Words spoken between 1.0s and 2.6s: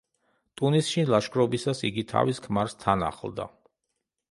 ლაშქრობისას იგი თავის